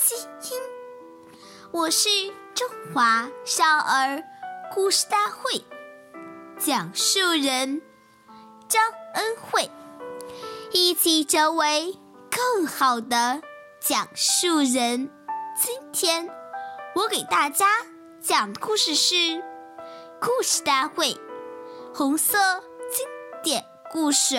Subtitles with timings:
[0.00, 0.14] 基
[0.50, 0.60] 因。
[1.72, 2.08] 我是
[2.54, 4.22] 中华少儿
[4.72, 5.62] 故事大会
[6.58, 7.82] 讲述人
[8.66, 8.82] 张
[9.14, 9.70] 恩惠，
[10.72, 11.98] 一起成为
[12.30, 13.42] 更好的
[13.78, 15.10] 讲述人。
[15.54, 16.30] 今天。
[16.92, 17.66] 我给大家
[18.20, 19.14] 讲的故事是
[20.20, 21.14] 《故事大会》
[21.94, 22.36] 红色
[22.90, 23.06] 经
[23.44, 24.36] 典故事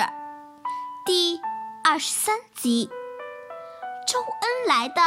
[1.06, 1.40] 第
[1.82, 2.90] 二十三集：
[4.06, 5.02] 周恩来的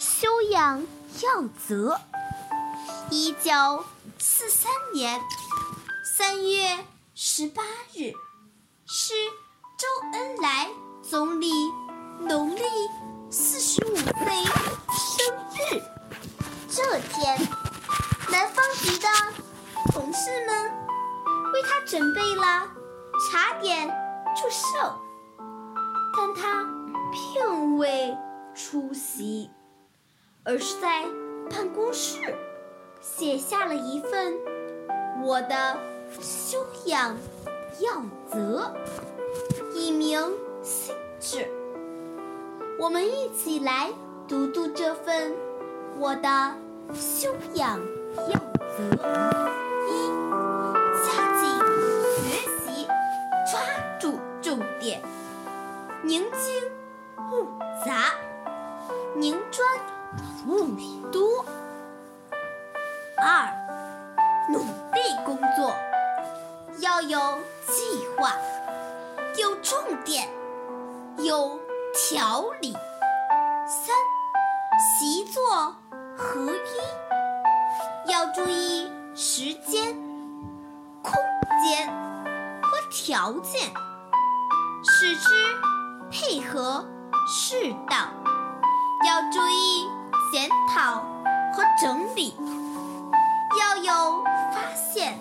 [0.00, 0.82] 修养
[1.22, 2.00] 要则。
[3.10, 3.84] 一九
[4.18, 5.20] 四三年
[6.16, 8.14] 三月十八日
[8.86, 9.12] 是
[9.76, 10.70] 周恩来
[11.02, 11.50] 总理
[12.20, 12.62] 农历
[13.30, 14.06] 四十五岁
[14.88, 15.82] 生日。
[16.70, 17.36] 这天，
[18.30, 19.06] 南方局的
[19.92, 20.72] 同事们
[21.52, 22.66] 为他准备了
[23.30, 23.86] 茶点
[24.34, 24.98] 祝寿，
[26.16, 26.64] 但他
[27.12, 28.16] 并未
[28.54, 29.50] 出席，
[30.50, 31.04] 而是在
[31.48, 32.18] 办公室
[33.00, 34.34] 写下了一份
[35.22, 35.78] 我的
[36.20, 37.16] 修养
[37.78, 38.74] 要则，
[39.72, 40.20] 一名
[40.60, 41.48] 心志。
[42.80, 43.92] 我们一起来
[44.26, 45.32] 读读这份。
[45.96, 46.54] 我的
[46.94, 47.78] 修养
[48.28, 48.40] 要
[48.76, 48.82] 则：
[49.86, 50.08] 一、
[51.06, 51.44] 加紧
[52.16, 52.18] 学
[52.58, 52.88] 习，
[53.52, 53.60] 抓
[54.00, 55.00] 住重点，
[56.02, 56.64] 宁精
[57.30, 57.46] 勿
[57.86, 58.14] 杂，
[59.14, 59.68] 宁专
[60.46, 60.66] 勿
[61.12, 61.44] 多；
[63.18, 63.52] 二、
[64.50, 65.74] 努力工作，
[66.80, 67.18] 要有
[67.66, 68.32] 计划，
[69.36, 70.28] 有重点，
[71.18, 71.58] 有
[71.94, 72.72] 条理；
[73.66, 73.94] 三、
[74.98, 75.76] 习作。
[76.22, 79.94] 合一要注意时间、
[81.02, 81.14] 空
[81.64, 81.88] 间
[82.60, 83.72] 和条件，
[84.84, 85.28] 使之
[86.10, 86.84] 配合
[87.26, 88.12] 适当。
[89.06, 89.49] 要注意
[90.72, 91.02] 讨
[91.52, 92.36] 和整理，
[93.58, 95.18] 要有发现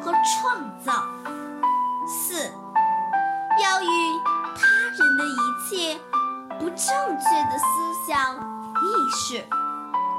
[0.00, 1.04] 和创造。
[2.06, 2.50] 四
[3.62, 3.86] 要与
[4.56, 4.66] 他
[4.96, 6.00] 人的一切
[6.58, 9.44] 不正确的思想意识。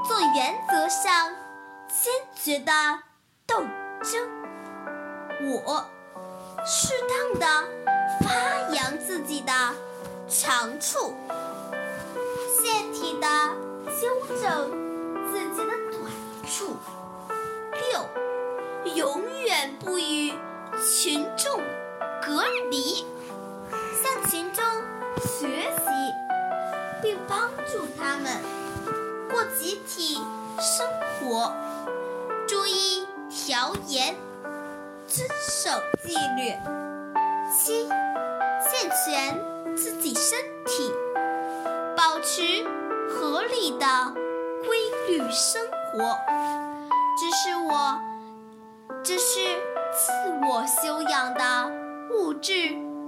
[0.06, 1.30] 做原则上
[1.88, 2.72] 坚决的
[3.46, 3.62] 斗
[4.02, 4.28] 争，
[5.42, 5.62] 五
[6.64, 7.46] 适当的
[8.20, 9.52] 发扬自己的
[10.28, 11.14] 长处，
[14.42, 14.70] 纠正
[15.30, 16.02] 自己的短
[16.50, 16.76] 处。
[17.92, 20.32] 六，永远不与
[20.82, 21.60] 群众
[22.20, 23.06] 隔离，
[24.02, 24.64] 向群众
[25.20, 25.84] 学习，
[27.00, 28.32] 并帮助他们。
[29.30, 30.18] 过集体
[30.58, 30.88] 生
[31.20, 31.52] 活，
[32.48, 34.16] 注意调研，
[35.06, 35.70] 遵守
[36.02, 36.52] 纪律。
[37.56, 40.36] 七，健全自己身
[40.66, 40.92] 体，
[41.96, 42.64] 保持
[43.08, 43.86] 合理的
[45.08, 46.18] 律生活，
[47.18, 47.98] 这是我，
[49.02, 49.40] 这是
[49.92, 50.12] 自
[50.46, 51.70] 我修养的
[52.12, 52.52] 物质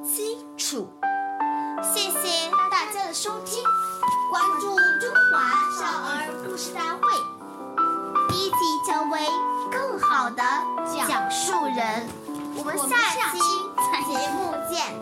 [0.02, 0.88] 基础。
[1.82, 3.62] 谢谢大家的收听，
[4.30, 5.38] 关注中华
[5.78, 7.02] 少儿故事大会，
[8.34, 8.56] 一起
[8.86, 9.20] 成为
[9.70, 10.42] 更好的
[11.06, 12.08] 讲述人。
[12.56, 12.96] 我们下
[13.32, 13.38] 期
[14.12, 14.94] 节目见。